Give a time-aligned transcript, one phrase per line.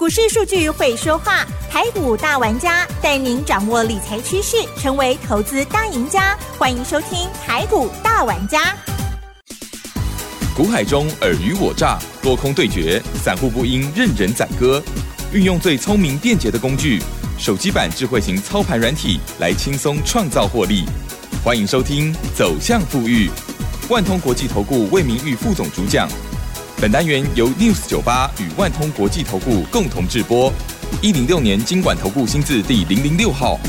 [0.00, 6.34] 股市数据会说话，台股大玩家带您掌握理财趋势，成为投资大赢家。
[6.58, 8.74] 欢迎收听台股大玩家。
[10.56, 14.82] 股海中尔虞我诈，多空对决，散户不应任人宰割。
[15.34, 16.98] 运用最聪明便捷的工具，
[17.38, 20.86] 手机版智慧型操盘软体，来轻松创造获利。
[21.44, 23.28] 欢迎收听《走向富裕》，
[23.90, 26.08] 万通国际投顾魏明玉副总主讲。
[26.80, 30.50] 本单元由 News 酒吧与万通国际投顾共同制播，
[31.02, 33.60] 一零六年经管投顾新字第零零六号。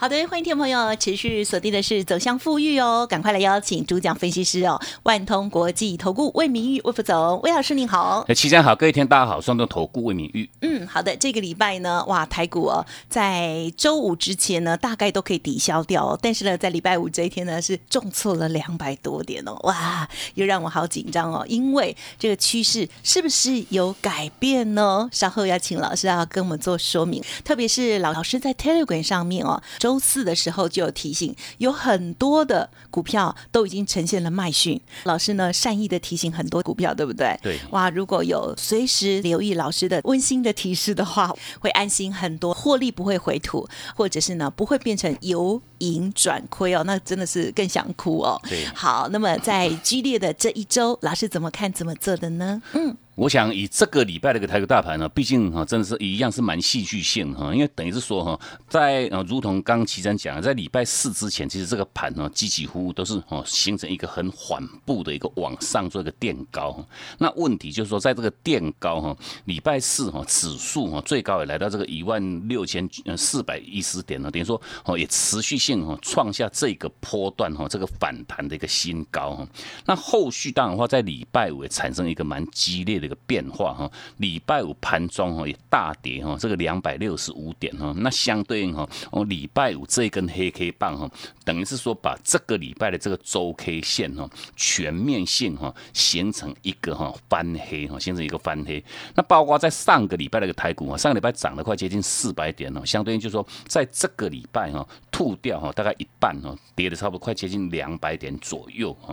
[0.00, 8.24] 好的，欢迎听众朋友持续锁定的是走向富裕哦，赶快来邀请主讲分析师哦，万通国际投顾魏明玉魏副总，魏老师您好。
[8.26, 10.48] 哎期间好，各位听大家好，双通投顾魏明玉。
[10.62, 25.06] 嗯，好的，这个礼拜呢，哇，台股哦，在周五之前呢，大概都可以抵消掉，哦但是呢，在礼拜五这一天呢，是重挫了两百多点哦，哇，又让我好紧张哦，因为这个趋势是不是有改变呢？
[25.12, 34.80] 稍后要请老师要跟我们做说明，特别是老老师在 Telegram 上面哦，周四的时候就有提醒，有很多的股票都已经呈现了卖讯。
[35.04, 37.38] 老师呢善意的提醒很多股票，对不对？
[37.42, 37.58] 对。
[37.70, 48.40] 哇，如果有随时留意老师的温馨的提示的话，会安心很多，获利不会回吐，或者是呢不会变成由盈转亏哦，那真的是更想哭哦。
[48.48, 48.64] 对。
[48.74, 52.60] 好，那么在激烈的这一周，老师怎么看怎么做的呢？
[52.74, 52.96] 嗯。
[53.20, 66.82] 我想以这个礼拜的一个台股大盘呢，毕竟哈真的是一样是蛮戏剧性哈，因为等于是说哈，在呃如同刚齐真讲，在礼拜四之前，其实这个盘呢，几几乎都是哦形成一个很缓步的一个往上做一个垫高。
[67.18, 72.88] 那问题就是说，在这个垫高哈，礼拜四哈指数哈最高也来到这个一万六千
[73.18, 79.46] 四百一十点了，等于说哦也持续性哈创下这个波段哈这个反弹的一个新高哈。
[79.84, 83.09] 那后续当然话在礼拜五也产生一个蛮激烈的。
[83.10, 91.10] 个变化哈，礼拜五盘中哈也大跌哈，这个两百六十五点哈，那相对应哈，哦礼拜五这一根黑 K 棒哈，
[91.44, 98.82] 等于是说把这个礼拜的这个周 K 线哈全面性哈形成一个哈翻黑哈，形成一个翻黑。
[99.16, 109.12] 那包括在上个礼拜那个台股啊，上个礼拜涨了快接近四百点哦，相对应就是说在这个礼拜哈吐掉哈大概一半哈，跌的差不多快接近两百点左右哈。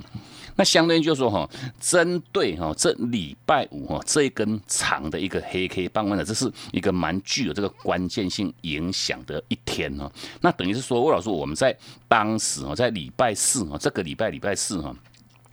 [0.56, 1.50] 那相对应就是说哈，
[1.80, 3.87] 针对哈这礼拜五。
[3.88, 10.12] 哦，这一根长的一个黑 K 棒呢，这是一个蛮具有这个关键性影响的一天哦。
[10.42, 11.74] 那等于是说，魏老师，我们在
[12.06, 14.94] 当时哦，在礼拜四哦，这个礼拜礼拜四哈，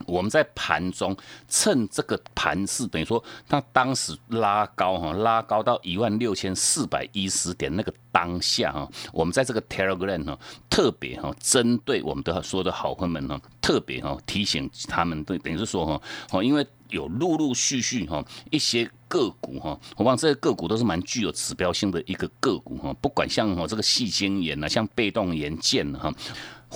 [0.05, 1.17] 我们在盘中
[1.49, 10.37] 趁这个盘势，等于说它当时拉高哈，拉高到一万六千四百一十点那个当下哈，我们在这个 Telegram 哈，
[10.69, 16.03] 特别哈，针对我们的所有的好朋友们哈，特别哈提醒他们，对等于是说哈，
[16.33, 16.67] 哦，因为。
[16.95, 26.13] 有陆陆续续哈一些个股哈，我望这些个股都是蛮具有指标性的一个个股哈，不管像哈这个细晶岩呐，像被动元件哈。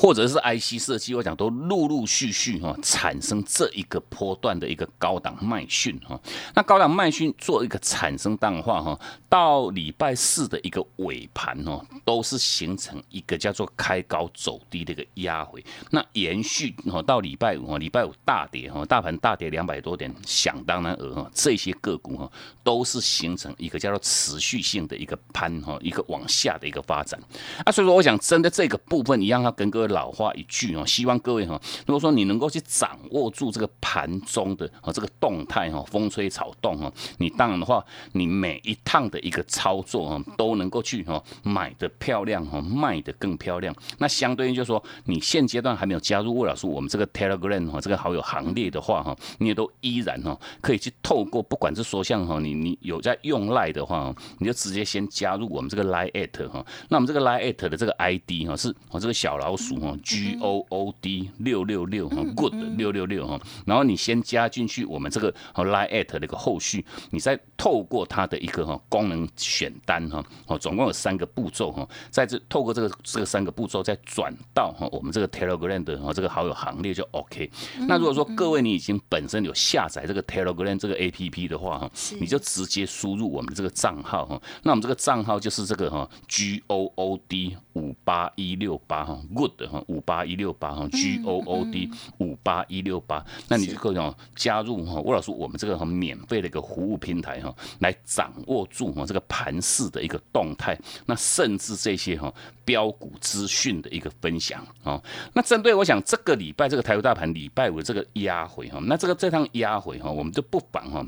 [0.00, 6.18] 或者是 IC 设计，我讲都陆陆续续哈产生这一个波段的一个高档卖讯哈。
[6.54, 8.96] 那高档卖讯做一个产生淡化哈，
[9.28, 15.64] 到礼拜四的一个尾盘哦，都是形成一个叫做开高走低的一个压回。
[15.90, 22.30] 那延续哈到礼拜五哈，礼拜五大跌哈，大盘大跌两百多点，想当然而哈，这些个股哈
[22.62, 27.20] 都是形成一个叫做持续性的一个攀哈，一个往下的一个发展。
[27.64, 29.87] 啊，所以说我想针对这个部分，一样要跟各位。
[29.88, 43.74] 老话一句哦，希望各位哈，如果说你能够去掌握住这个盘中的哦这个动态哈，风吹草动哈，你当然的话，你每一趟的一个操作哈，都能够去哈买的漂亮哈，卖的更漂亮。
[43.98, 59.77] 那相对于就是说，你现阶段还没有加入魏老师我们这个 Telegram 哈这个好友行列的话哈，你也都依然哈可以去透过，不管是说像哈你你有在用 Line 的话，你就直接先加入我们这个 Line at 哈，那我们这个 Line at 的这个 ID 哈是我这个小老鼠。
[60.02, 77.50] G O O D 六六六哈，Good 六六六哈，然后你先加进去我们这个和 Line at 的一个后续，你再透过它的一个哈功能选单哈，哦，总共有三个步骤哈，在这透过这个这个三个步骤再转到哈我们这个 Telegram 的哈这个好友行列就 OK。
[77.86, 81.90] 那如果说各位你已经本身有下载这个 Telegram 这个 APP 的话哈，
[82.20, 89.82] 你就直接输入我们这个账号哈，那我们这个账号就是这个哈 G O O D 五八一六八哈，Good 哈。
[89.88, 102.32] 五八一六八哈，G O O D 五八一六八，那你就可以加入哈，魏老师我们这个很免费的一个服务平台哈，来掌握住哈这个盘势的一个动态，那甚至这些哈
[102.64, 105.00] 标股资讯的一个分享啊。
[105.32, 111.04] 那针对我想这个礼拜这个台湾大盘礼拜五这个压回哈，那这个这趟压回哈，我们就不妨哈。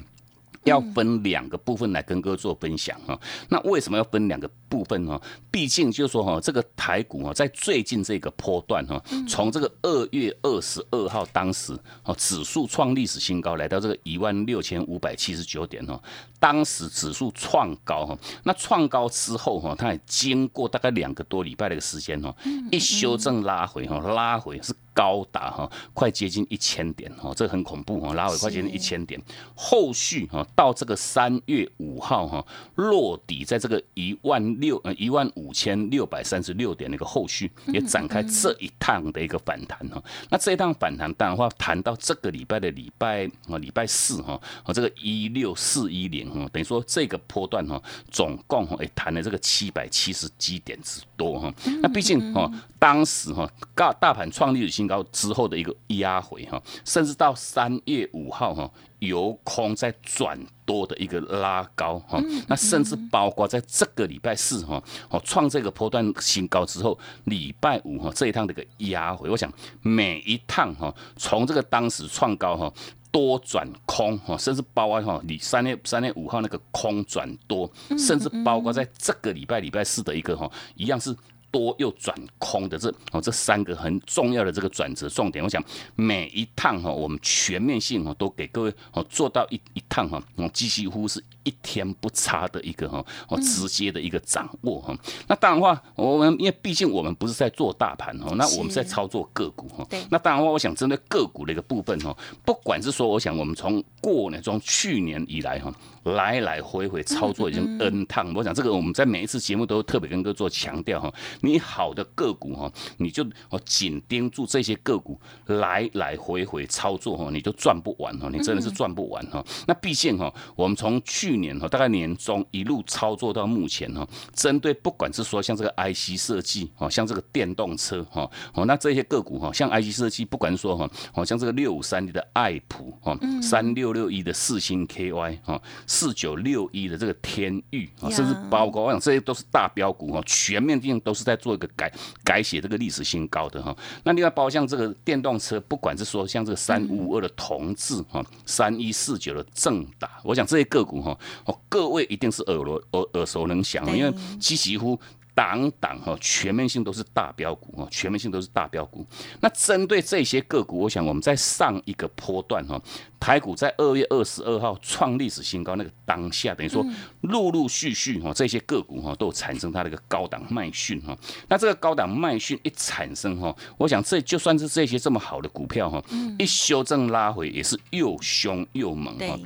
[0.65, 3.19] 要分两个部分来跟各位做分享哈。
[3.49, 5.21] 那为什么要分两个部分呢？
[5.51, 16.01] 毕竟就是说哈，这个台股哈，在最近这个波段哈，从这个二月二十二号当时哦，指数创历史新高，来到这个一万六千五百七十九点哈。
[16.39, 22.35] 当时指数创高哈，那创高之后哈，它也经过大概两个多礼拜的一个时间哈，
[22.71, 24.75] 一修正拉回哈，拉回是。
[24.93, 29.21] 高达哈，快接近一千点哈，这很恐怖哈，拉尾快接近一千点。
[29.55, 32.45] 后续哈，到这个三月五号哈，
[32.75, 40.03] 落底在这个一万六呃一万五千六百三十六点的一个后续，也展开这一趟的一个反弹哈。
[40.29, 51.53] 那这一趟反弹，当然话谈到这个礼拜的礼拜啊礼拜四哈，和这个一六四一零哈，等于说这个波段哈，总共哈也谈了这个七百七十基点之多哈。
[51.83, 62.19] 那毕竟哈，当时哈大大盘创立的新高之后的一个压回哈，甚至到三月五号哈，由空再转多的一个拉高哈，
[62.49, 72.73] 那甚至包括在这个礼拜四哈，哦创这个波段新高之后，礼拜五哈这一趟的一个压回，我想每一趟哈，从这个当时创高哈
[73.13, 81.15] 多转空哈，甚至包括哈你三月三月五号那个空转多，甚至包括在这个礼拜礼拜四的一个哈，一样是。
[81.51, 85.63] 多又转空的这哦，这三个很重要的这个转折重点，我想
[85.97, 94.97] 每一趟哈，我们全面性哈都给各位哦做到一一趟哈，哦几乎是一天不差的一个哈哦直接的一个掌握哈。
[95.27, 99.87] 那当然话，我们因为毕竟我们不是在做大盘哦，那我们在操作个股哈。
[100.11, 105.73] 那当然话，我想针对个股的一个部分哈，不管是说，我想我们从过年从去年以来哈。
[106.05, 119.45] 来来回回操作已经 N 趟，我想这个我们在每一次节目都特别跟各位做强调哈，你好的个股哈，你就哦紧盯住这些个股来来回回操作哈，你就赚不完哈，你真的是赚不完哈。
[119.67, 135.61] 那毕竟哈，我们从去年哈大概年中一路操作到目前哈，针对不管是说像这个 IC 设计哦，像这个电动车哈哦，那这些个股哈，像 IC 设计，不管说哈哦，像这个六五三的爱普哦，三六六一的四星 KY 哈。
[135.87, 141.93] 四九六一的这个天域啊，甚至包括我想这些都是大标股哈，全面性都是在做一个改
[142.25, 143.77] 改写这个历史新高的哈。
[144.05, 154.99] 那另外包括像这个电动车，不管是说像这个三五五二的同志哈，三一四九的正达，我想这些个股哈，哦各位一定是耳朵耳耳熟能详，因为几几乎。
[155.35, 159.07] 档档哈，全面性都是大标股哈，全面性都是大标股。
[159.41, 162.81] 那针对这些个股，我想我们在上一个波段哈，
[163.19, 166.85] 台股在二月二十二号创历史新高那个当下，等于说
[167.23, 171.17] 陆陆续续哈，这些个股哈都产生它的一个高档卖讯哈。
[171.49, 176.03] 那这个高档卖讯一产生哈，我想这就算是这些这么好的股票哈，
[176.39, 179.39] 一修正拉回也是又凶又猛哈。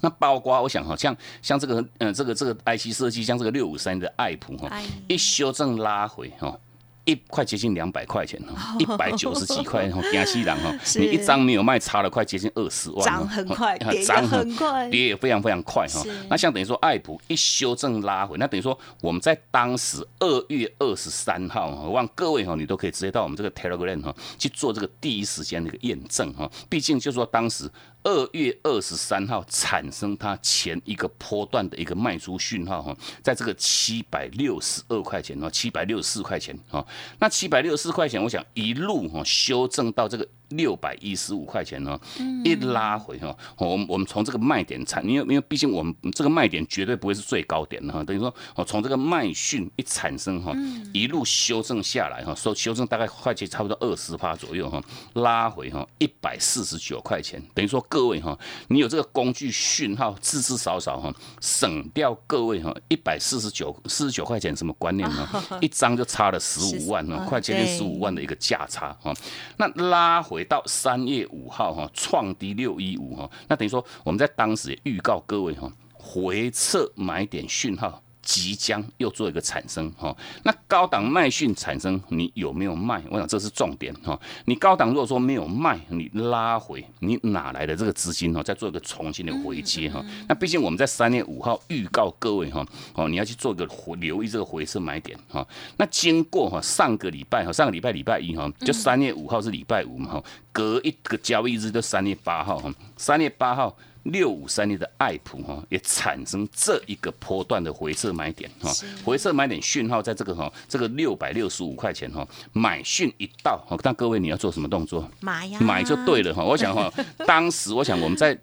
[0.00, 4.70] 那包括我想哈，像像这个嗯，这个这个 IC 设计，像这个六五三的爱普哈，
[5.08, 6.58] 一修正拉回哈。
[7.06, 13.76] 一块接近两百块钱哈，一百九十几块哈， 江西人哈，你一张没有卖，差了快接近二十万，涨很快，
[14.06, 16.04] 涨很快，跌也非常非常快哈。
[16.28, 26.48] 那像等于说爱普一修正拉回，那等于说我们在当时二月二十三号，我望各位哈，你都可以直接到我们这个 Telegram 哈去做这个第一时间的一个验证哈。
[26.68, 27.68] 毕竟就说当时
[28.02, 36.86] 二月二十三号产生它前一个波段的一个卖出讯号哈，在这个七百六十二块钱哈，七百六十四块钱哈。
[37.18, 40.26] 那七百六十四块钱，我想一路哈修正到这个。
[40.50, 41.98] 六百一十五块钱呢，
[42.44, 50.52] 一拉回哈，我们我们从这个卖点产，因为因为毕竟我们这个卖点绝对不会是最高点的哈，等于说我从这个卖讯一产生哈，
[50.92, 54.82] 一路修正下来哈，说修正大概快钱差不多二十趴左右哈，
[55.14, 58.36] 拉回哈一百四十九块钱，等于说各位哈，
[58.68, 65.28] 你有这个工具讯号，至至少少哈，省掉各位哈一百四十九四十九块钱什么观念呢？
[65.62, 69.14] 一张就差了十五万呢，快接近十五万的一个价差哈，
[69.56, 70.39] 那拉回。
[70.44, 78.02] 到三月五号哈，创低六一五哈，那等于说我们在当时也预告各位哈，回撤买点讯号。
[78.22, 83.02] 即将又做一个产生哈，那高档卖讯产生，你有没有卖？
[83.10, 84.18] 我想这是重点哈。
[84.44, 88.42] 你高档如果说没有卖，你拉回，你哪来的这个资金哈？
[88.42, 90.04] 再做一个重新的回接哈。
[90.28, 95.46] 那毕竟我们在三月五号预告各位哈，哦，你要去做一个回留意这个回撤买点哈。
[95.76, 103.76] 那经过哈上个礼拜哈，上个礼拜礼拜一哈，就三月五号是礼拜五嘛哈，隔一个交易日就三月八号哈，三月八号。
[104.04, 108.72] 六五三零的爱普哈也产生这一个波段的回撤买点哈，
[109.04, 115.06] 回撤买点讯号在这个哈这个六百六十五块钱哈买讯一到哈，但各位你要做什么动作？
[115.20, 116.42] 买呀，买就对了哈。
[116.42, 116.92] 我想哈，
[117.26, 118.36] 当时我想我们在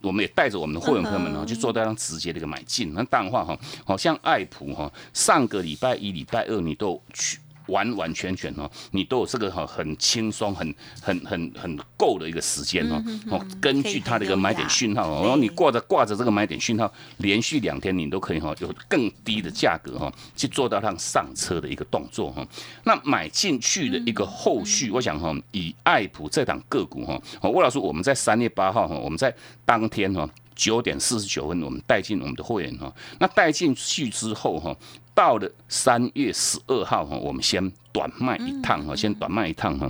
[0.00, 2.92] 我们也带着我们的会员朋友们呢去做这样直接的一个买进。
[2.92, 7.38] 那当然话哈，好像爱普哈，上个礼拜一、礼拜二你都去。
[7.66, 13.02] 完完全全哦，你都有这个哈很轻松、很很很很够的一个时间哦。
[13.30, 22.46] 哦，根据它的一个买点讯号，然后你挂着挂着这个买点讯号，连续两天你都可以哈有更低的价格哈去做到它上车的一个动作哈。
[22.84, 34.76] 那买进去的一个后续，我想哈以爱普这档个股哈，魏老师我们在三月八号哈，我们在当天哈九点四十九分我们带进我们的会员哈，那带进去之后哈。
[35.16, 39.88] 到了三月十二号哈，我们先短卖一趟哈，先短卖一趟哈，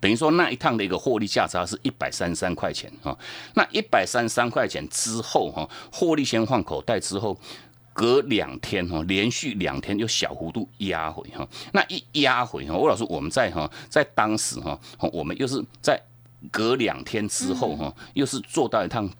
[0.00, 3.18] 等于说那一趟的一个获利价差是一百三十三块钱哈。
[3.54, 7.36] 那一百三十三块钱之后哈，获利先放口袋之后，
[7.92, 11.44] 隔两天哈，连续两天又小幅度压回哈。
[11.72, 14.78] 那一压回哈，吴老师我们在哈，在当时哈，
[15.12, 16.00] 我们又是在
[16.52, 19.10] 隔两天之后哈，又是做到一趟。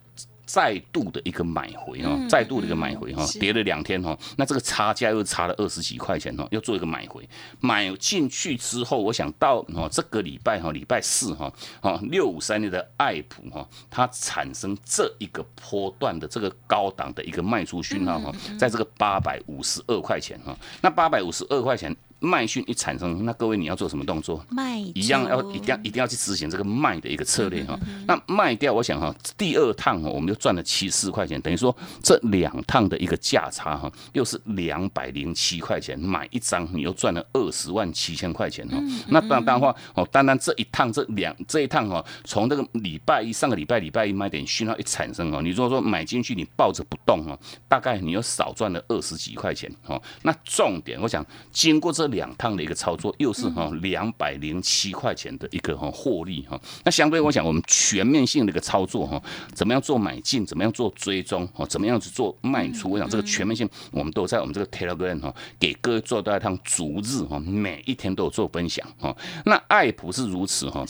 [0.52, 7.26] 再度的一个买回哈，再度的一个买回哈，跌了两天哈，那这个差价又差了二十几块钱哈，又做一个买回，
[7.59, 21.97] 买进去之后，我想到哦这个礼拜哈，礼拜四哈，哦六五三六的爱普哈，它产生这一个波段的这个高档的一个卖出讯号哈，在这个八百五十二块钱哈，那八百五十二块钱。
[22.23, 24.45] 卖讯一产生，那各位你要做什么动作？
[24.49, 27.76] 卖一样要一定要一定要去执行这个卖的一个策略哈。
[28.07, 38.79] 那卖掉，我想哈，第二趟哈，我们就赚了七十块钱，等于说这两趟的一个价差哈，又是两百零七块钱，买一张你又赚了二十万七千块钱哈。
[39.09, 47.37] 那当当话哦，单单这一趟这两这一趟哈，从这个礼拜一上个礼拜礼拜一卖点讯号一产生哦，你如果说买进去你抱着不动哦，
[47.69, 50.00] 大概你又少赚了二十几块钱哦。
[50.23, 52.12] 那重点我想经过这。
[52.12, 56.61] 两趟的一个操作，又是哈两百零七块钱的一个哈获利哈。
[56.85, 59.21] 那相对我想，我们全面性的一个操作哈，
[59.52, 62.90] 怎么样做买进，怎么样做追踪哦，怎么样子做卖出？
[62.90, 69.16] 我想这个全面性，我们都在我们这个 Telegram 哈，给各位做到一趟逐日哈，每一天都有做分享哈。
[69.45, 70.85] 那爱普是如此哈，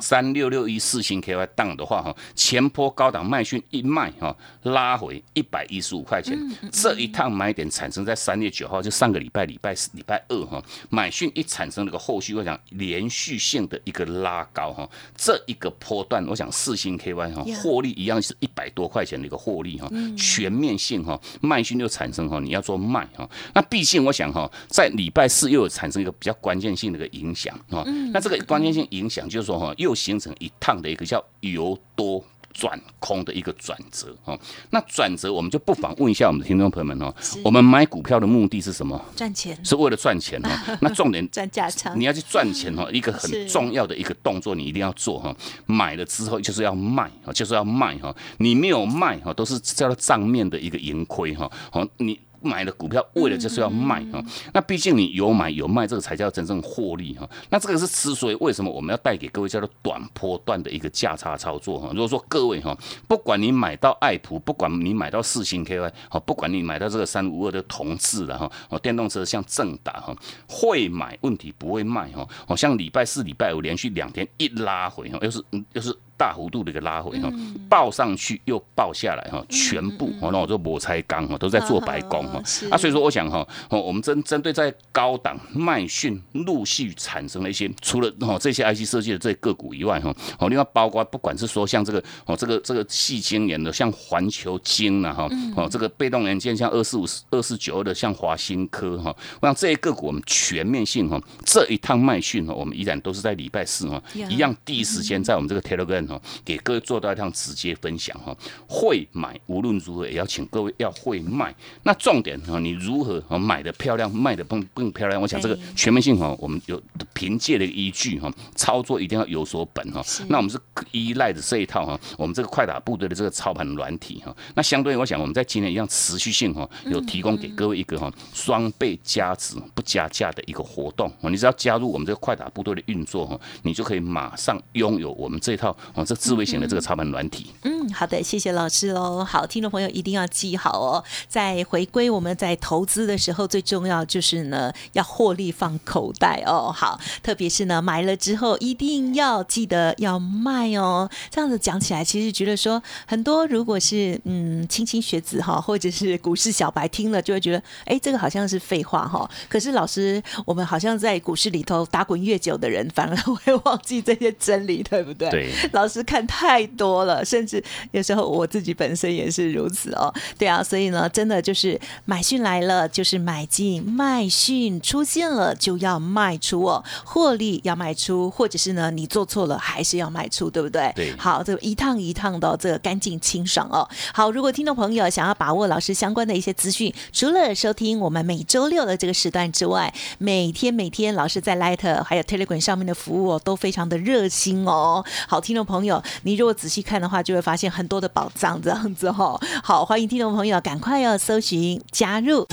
[0.00, 6.38] 三六六一四星 KY 档的话哈，前坡高档卖讯一卖哈，拉回一百一十五块钱，
[6.70, 10.57] 这一趟买点产生在三月九号，就上个礼拜礼拜四礼拜二哈。
[10.90, 32.24] 买讯一产生那个后续，我想连续性的一个拉高哈，这一个波段，我想四星 KY 哈，获利一样是一百多块钱的一个获利哈，全面性哈，卖讯就产生哈，你要做卖哈，那毕竟我想哈，在礼拜四又有产生一个比较关键性的一个影响哈，那这个关键性影响就是说哈，又形成一趟的一个叫由多。
[32.52, 34.38] 转空的一个转折哦，
[34.70, 37.14] 那转折我们就不妨问一下我们的听众朋友们哦，
[37.44, 39.00] 我们买股票的目的是什么？
[39.14, 40.48] 赚钱，是为了赚钱哦。
[40.82, 45.34] 那重点赚价差，你要去赚钱哦，一个很重要的一个动作，你一定要做哈。
[45.66, 48.14] 买了之后就是要卖哦，就是要卖哈。
[48.38, 51.50] 你没有卖哈，都是叫做账面的一个盈亏哈。
[51.70, 52.18] 好，你。
[52.40, 57.28] 买的股票为了就是要卖哈，那毕竟你有买有卖，这个才叫真正获利哈。
[57.50, 61.90] 那这个是之所以为什么我们要带给各位叫做短波段的一个价差操作哈。
[61.92, 62.76] 如果说各位哈，
[63.06, 70.16] 不管你买到爱普，不管你买到四星 KY，好，不管你买到这个三五二的同志的哈，哦，电动车像正达哈，
[70.48, 72.28] 会买问题不会卖哈。
[72.46, 75.42] 哦，像礼拜四、礼拜五连续两天一拉回哈，又是
[75.72, 75.96] 又是。
[76.18, 77.32] 大幅度的一个拉回哈，
[77.70, 82.42] 报上去又报下来哈，全部哦，那我就磨拆钢哈，都在做白工哈。
[82.70, 106.07] 啊，所以说我想哈，哦，我们针针对在高档卖讯陆续产生了一些，除了哦这些 IC 设计的这些个股以外哈，哦，另外包括不管是说像这个哦这个这个细晶圆的，像环球晶呐哈，哦这个被动元件像二四五二四九二的像华新科哈，我想这些个股我们全面性哈，这一趟卖讯哈，我们依然都是在礼拜四哈，一样第一时间在我们这个 Telegram。
[106.44, 108.36] 给各位做到一趟直接分享哈，
[108.68, 111.54] 会买无论如何也要请各位要会卖。
[111.82, 115.20] 那重点哈，你如何买的漂亮，卖的更更漂亮？
[115.20, 116.80] 我想这个全面性哈，我们有
[117.12, 120.02] 凭借的依据哈，操作一定要有所本哈。
[120.28, 120.58] 那我们是
[120.92, 124.34] 依赖着这一套哈，我们这个快打部队的这个操盘软体哈。
[124.54, 136.18] 那相对我想我们在今年一样持续性哈，有提供给各位一个哈双倍加值不加价的一个活动你只要加入我们这个快打部队的运作哈，你就可以马上拥有我们这套哦这。
[136.18, 137.46] 智慧型的这个操盘软体。
[137.62, 139.24] 嗯，好的，谢谢老师喽。
[139.24, 146.70] 好，听众朋友一定要记好哦，在回归我们在投资的时候，最重要就是呢要获利放口袋哦。
[146.70, 151.08] 好，特别是呢买了之后一定要记得要卖哦。
[151.30, 159.30] 这样子讲起来，其实觉得说很多如果是嗯青青学子哈，或者是股市小白听了就会觉得，哎，这个好像是废话哈。
[159.48, 165.30] 可是老师，我们好像在股市里头打滚越久的人，反而会忘记这些真理，对不对？
[165.30, 165.87] 对，老。
[165.88, 170.12] 师看太多了，甚至有时候我自己本身也是如此哦。
[170.38, 180.92] 对啊，所以呢，真的就是买讯来了就是买进，卖讯出现了就要卖出哦，获利要卖出，或者是呢你做错了还是要卖出，对不对？
[180.94, 183.88] 对好，这个一趟一趟的这个干净清爽哦。
[184.12, 195.04] 好，如果听众朋友想要把握老师相关的一些资讯，除了收听我们每周六的这个时段之外，每天每天老师在 Light 还有 Telegram 上面的服务哦，都非常的热心哦。
[195.26, 199.40] 好，听众朋友，朋友你如果仔细看的话，就会发现很多的宝藏这样子哦。
[199.62, 202.44] 好，欢迎听众朋友赶快要搜寻加入。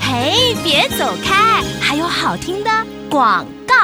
[0.00, 2.70] 嘿，别走开，还有好听的
[3.10, 3.74] 广告。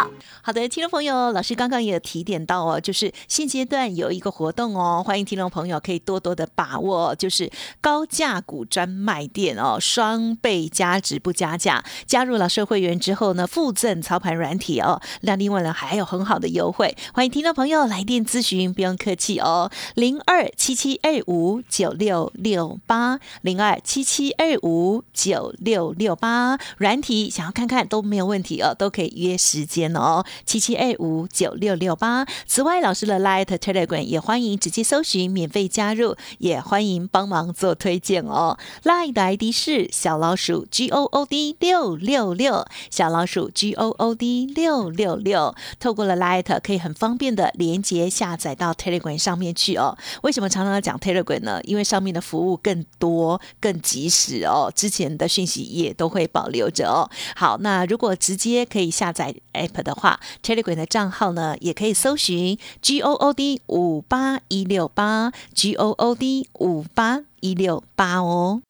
[0.46, 11.82] 好的，听众朋友，老师刚刚也提点到哦，就是现阶段有一个活动哦，欢迎听众朋友可以多多的把握，就是高价股专卖店哦，双倍加值不加价。
[12.04, 30.22] 加入老师会员之后呢，附赠操盘软体哦，那另外呢还有很好的优惠，欢迎听众朋友来电咨询，不用客气哦，零二七七二五九六六八零二七七二五九六六八，软体想要看看都没有问题哦，都可以约时间哦。
[30.44, 32.26] 七七二五九六六八。
[32.46, 38.58] 此外，老师的 Light Telegram 也欢迎直接搜寻免费加入，也欢迎帮忙做推荐哦。
[38.84, 45.54] Light 的 ID 是小老鼠 G O O D 六六六，小老鼠 G O O D 六六六。
[45.78, 49.96] 透过了 Light 可以很方便的连接下载到 Telegram 上面去哦。
[50.22, 51.60] 为什么常常要讲 Telegram 呢？
[51.64, 54.72] 因为上面的服务更多、更及时哦。
[54.74, 57.08] 之前的讯息也都会保留着哦。
[57.36, 68.60] 好，那如果直接可以下载 App 的话，Telegram 的账号呢，也可以搜寻 G O O D 五八一六八 G O O D 五八一六八哦。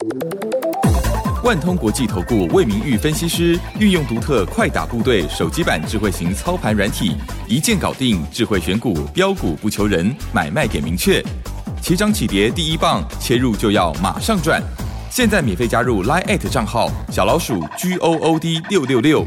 [1.43, 7.15] 万通国际投顾魏明玉分析师运用独特快打部队手机版智慧型操盘软体，
[7.47, 11.23] 一键搞定智慧选股，标股不求人，买卖点明确。
[11.83, 14.63] 起涨起跌第一棒，切入就要马上赚。
[15.11, 19.27] 现在免费加入 Line at 账号小老鼠 G O O D 六六六，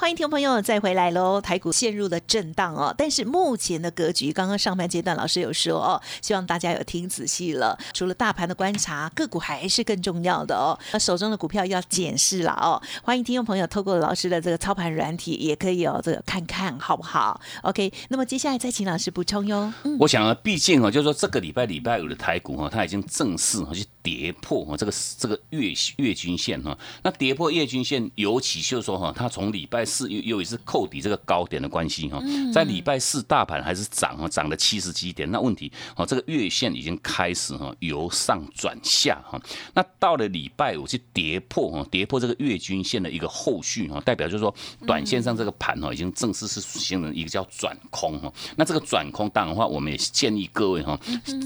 [0.00, 1.38] 欢迎听众朋友再回来喽！
[1.42, 7.78] 台股陷入了震荡哦，但是目前的格局，刚刚上半阶段老师有说哦，希望大家有听仔细了。
[7.92, 10.72] 除了大盘的观察，个股还是更重要的哦。
[10.94, 12.80] 那手中的股票要检视了哦。
[13.02, 19.70] 欢迎听众朋友透过老师的这个操盘软体，也可以哦，这个看看好不好？OK，那么接下来再请老师补充哟。
[19.84, 26.74] 嗯，我想啊，毕竟啊，就是说这个礼拜礼拜五的台股哈，它已经正式去跌破哈这个这个月月均线哈。
[27.02, 32.22] 那跌破月均线，尤其就是说哈，它从礼拜四又又也是扣底这个高点的关系哈，
[32.54, 35.28] 在礼拜四大盘还是涨哈，涨了七十几点。
[35.32, 39.40] 那问题哦，这个月线已经开始哈由上转下哈。
[39.74, 44.54] 那到了礼拜五去跌破哈，跌破这个月均线的一个后续哈，代表就是说
[44.86, 48.32] 短线上这个盘哈已经正式是形成一个叫转空哈。
[48.56, 50.98] 那这个转空当然话，我们也建议各位哈，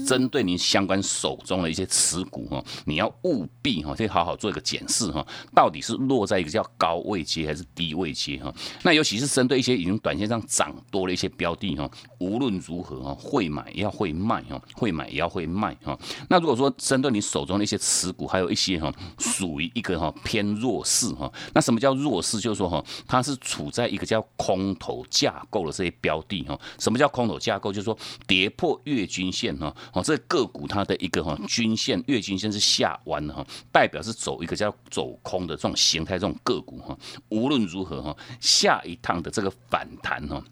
[0.07, 8.34] 针对您相关手中的一些持股哈，你要务必哈，去好好做一个检视哈，到底是落在一个叫高位阶还是低位阶
[8.83, 15.97] 那尤其是针对一些已经短线上涨多了一些标的哈，无论如何哈，会买也要会卖哈，会买也要会卖哈。
[16.29, 22.39] 那如果说针对你手中的一些持股，还有一些哈属于一个哈偏弱势哈，那什么叫弱势？
[22.39, 26.59] 就是说哈，它是处在一个叫空头架构的这些标的哈。
[26.79, 27.71] 什么叫空头架构？
[27.71, 36.97] 就是说跌破月均线哈，哦，这个股它的一个哈均线月均线是下弯的哈，代表是走一个叫走空的这种形态，这种个股哈，
[37.29, 38.15] 无论如何哈。
[38.39, 40.43] 下一趟的这个反弹哦。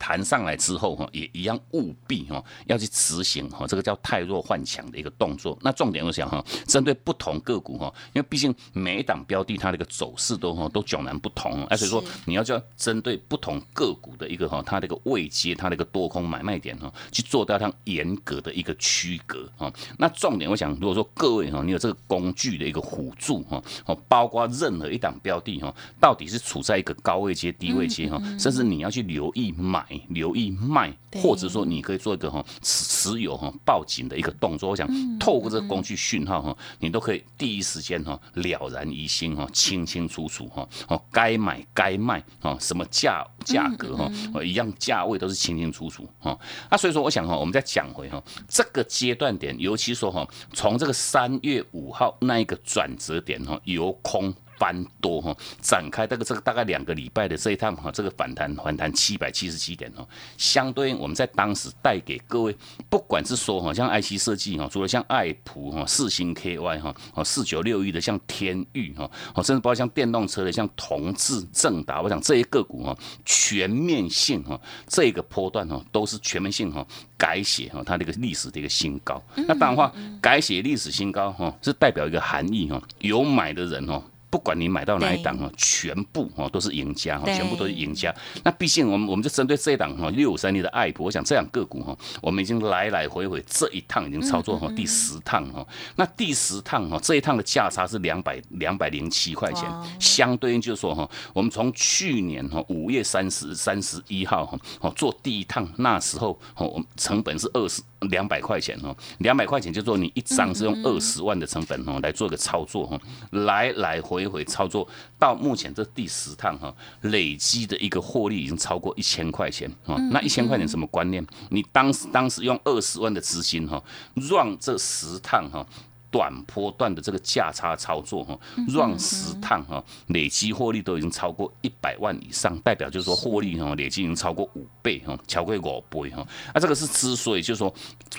[0.00, 5.56] 弹上来之后哈，也一样务必哈要去执行哈，这个叫太弱换强的一个动作。
[5.60, 19.70] 那重点我想哈，针对不同个股哈，因为毕竟每一档标的它的一个走势都哈都迥然不同，而且说你要叫针对不同个股的一个哈它的一个位阶，它的一个多空买卖点哈，去做到它严格的一个区隔哈。
[19.98, 29.89] 那重点我想，如果说各位哈，你有这个工具的一个辅助哈，哦，包括任何一档标的哈，到底是处在一个高位阶、低位阶哈，甚至你要去留意买。
[30.08, 34.70] 留意卖，或者说你可以做一个哈持持有哈报警的一个动作。
[34.70, 34.86] 我想
[35.18, 44.10] 透过这个工具讯号哈，你都可以第一时间哈了然于心哈，清清楚楚哈，哦该买该卖啊，什么价价格哈，
[44.44, 46.38] 一样价位都是清清楚楚哈。
[46.70, 54.34] 那所以说，我想哈，我们再讲回哈这个阶段点，尤其说哈，从这个三月五号那一个转折点哈，由空。
[54.60, 62.54] 翻多哈，展开这个这个大概两个礼拜的这一趟哈，这个反弹反弹七百七十七点哦，相对应我们在当时带给各位，
[62.90, 72.94] 不管是说哈，像 IC 设计哈，除了像爱普哈、四星 KY 哈、哦四九六一的像天域哈，哦甚至包括像电动车的像同志正达，我想这些个股哈，
[73.24, 79.22] 全面性哈，这个波段哈都是全面性哈改写哈它这个历史的一个新高。
[79.48, 84.02] 那当然话，改写历史新高哈，是代表一个含义哈，有买的人哈。
[84.30, 88.14] 不管你买到哪一档哈，全部哦都是赢家哈，全部都是赢家。
[88.44, 95.66] 那毕竟我们我们就针对这一档哈六五三零的爱普，我想这样个股哈，我们已经来来回回这一趟已经操作哈第十趟哈。
[95.96, 107.82] 那第十趟哈这一趟的价差是两百两百零七块钱，相对应就是说哈，我们从去年哈五月三十三十一号哈哦做第一趟那时候哦我们成本是二十。
[108.08, 112.98] 两百块钱哦，两百块钱就说你一张是用二十万的成本哦来做个操作哈，
[113.32, 119.98] 来来回回操作到目前这第十趟哈，累积的一个获利已经超过一千块钱哦。
[120.10, 121.24] 那一千块钱什么观念？
[121.50, 123.82] 你当时当时用二十万的资金哈，
[124.14, 125.66] 让这十趟哈。
[126.10, 128.36] 短波段的这个价差操作哈，
[128.68, 136.26] 让十趟哈累积获利都已经超过一百万以上，代表就是说获利哈累积已经超过五倍哈，超过五倍哈。
[136.52, 137.72] 那这个是之所以就是说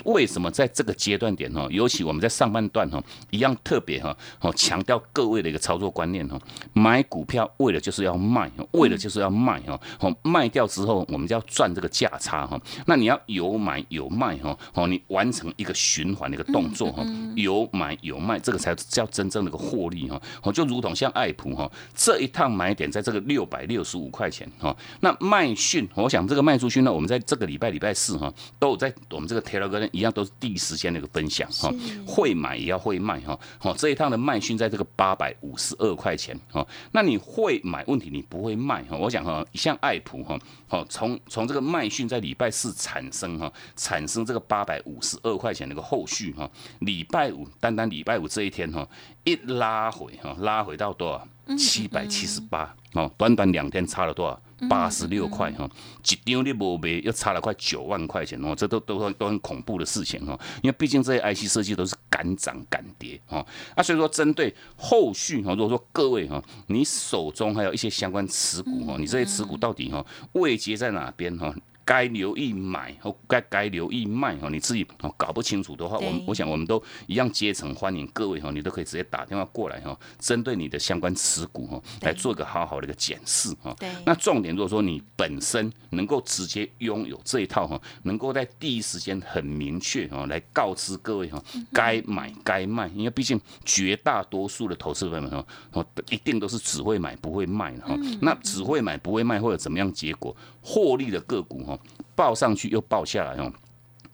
[0.04, 6.40] 为什么在这个阶段点哈，尤其我们在上半段哈一样特别哈，哦强调各位的一个操作观念哈，
[6.72, 12.58] 买股票为了就是要卖，为了就是要卖哈，哦卖掉之后我们就要赚这个价差哈。
[12.86, 17.04] 那你要有买有卖哈，哦你完成一个循环的一个动作哈，
[17.36, 17.68] 有。
[17.81, 20.20] 买有卖，这个才叫真正的个获利哈。
[20.42, 24.76] 哦，就如同像爱普哈，这一趟买点在这个六百六十五块钱哈。
[25.00, 31.72] 那卖讯，我想这个卖出去呢，我们在这个礼拜礼拜四哈，都有在我们这个 Telegram 一样都是第一时间的一个分享哈。
[32.06, 33.36] 会买也要会卖哈。
[33.62, 36.64] 哦，这一趟的卖讯在这个八百五十二块钱哈。
[36.92, 38.96] 那你会买问题你不会卖哈。
[38.96, 47.71] 我想哈，像爱普哈，哦，从从这个卖讯在礼拜四产生哈，产生这个八百五十二块钱的一个后续哈，礼拜五单。
[47.74, 48.88] 单礼拜五这一天哈，
[49.24, 51.26] 一拉回哈，拉回到多少？
[51.56, 54.40] 七百七十八哦，短短两天差了多少？
[54.68, 55.68] 八十六块哈，
[56.04, 60.38] 一张你无卖，又差了快九万块钱哦，这都都都很恐怖的事情哈。
[60.62, 71.52] 因为毕竟这些 IC 设计都是敢涨敢跌哈，啊，所以说针对后续哈，如果说各位哈，你手中还有一些相关持股哈，你这些持股到底哈位阶在哪边哈？
[71.84, 83.74] 该留意买和该该留意卖哈，你自己哦搞不清楚的话，我我想我们都一样阶层欢迎各位哈，你都可以直接打电话过来哈，针对你的相关持股哈，来做一个好好的一个检视哈。
[84.04, 91.42] 那重点如果说你本身能够直接拥有这一套哈，能够在第一时间很明确哈来告知各位哈，
[91.72, 97.96] 该买该卖，因为毕竟绝大多数的投资朋友们哈，哦一定都是只会买不会卖的哈。
[98.20, 100.36] 那只会买不会卖或者怎么样结果？
[100.64, 101.71] 获利的个股哈，
[102.14, 103.52] 报上去又报下来哦。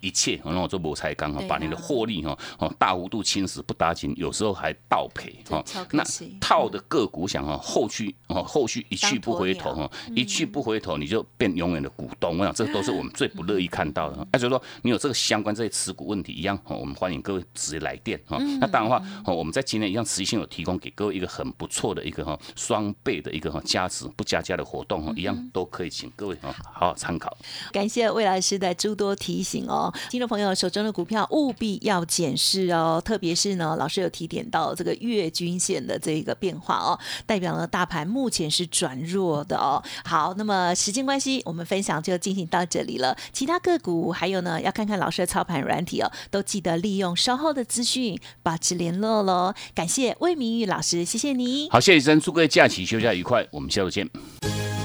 [0.01, 5.63] 一切，然后做博彩刚好把你的获利哈哦大幅度侵蚀，不打紧，有时候还倒赔哈。
[5.93, 6.05] 那
[6.41, 12.39] 套的个股想哈，后续哦后续一去不回头哈，一去不回头你就变永远的股东。
[12.39, 14.27] 我想这都是我们最不乐意 看到的。
[14.33, 18.39] 那所以说你有这个相关这些持股问题一样，我们欢迎各位直接来电哈。
[18.61, 27.37] 那当然话哦，我们在今天一样持续性有提供给各位一个很不错的一个哈双倍的一个哈加值不加价的活动哈，一样都可以请各位哈好好参考。
[27.73, 29.88] 感谢魏老师的诸多提醒哦。
[30.11, 39.83] 听众朋友手中的股票务必要检视哦，特别是呢，老师有提点到这个月均线的这个变化哦，代表了大盘目前是转弱的哦。
[40.05, 43.17] 好，那么时间关系，我们分享就进行到这里了。
[43.33, 49.55] 其他个股还有呢，要看看老师的操盘软体哦，都记得利用稍后的资讯保持联络喽。
[49.75, 51.69] 感谢魏明玉老师，谢谢你。
[51.71, 54.09] 好，谢谢生，祝各位假期休假愉快，我们下周见。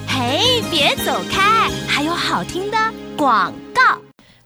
[0.08, 2.78] 嘿，别走开，还有好听的
[3.18, 3.73] 广告。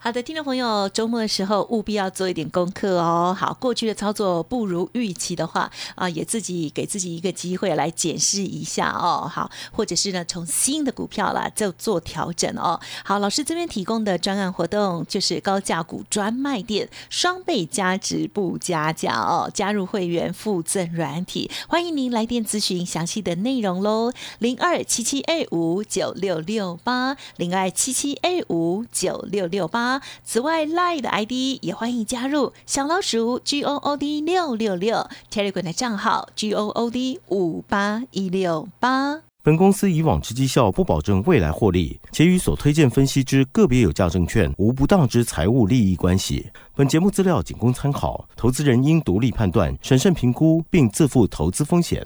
[0.07, 3.35] 好的，听众朋友，周末的时候务必要做一点功课哦。
[3.37, 9.29] 好，过去的操作不如预期的话啊，也自己给自己一个机会来检视一下哦。
[9.29, 12.79] 好，或者是呢，从新的股票啦就做调整哦。
[13.03, 24.13] 好，老师这边提供的专案活动就是高价股专卖店双倍加值不加价哦，加入会员附赠软体，欢迎您来电咨询详细的内容喽。
[24.39, 29.96] 零二七七 A 五九六六八，零二七七 A 五九六六八。
[30.23, 39.21] 此外，Lie 的 ID 也欢迎加入小老鼠 G O O D 六六六 Telegram 的账号 G O O D 五八一六八。
[39.43, 46.49] 本公司以往之绩效不保证未来获利，且与所推荐分析之个别有价证券无不当之财务利益关系。
[46.75, 52.05] 本节目资料仅供参考，投资人应独立判断、审慎评估，并自负投资风险。